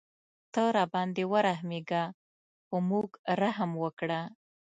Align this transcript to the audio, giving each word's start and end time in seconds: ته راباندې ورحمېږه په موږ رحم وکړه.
ته 0.53 0.63
راباندې 0.77 1.23
ورحمېږه 1.33 2.03
په 2.67 2.75
موږ 2.89 3.09
رحم 3.41 3.71
وکړه. 3.83 4.21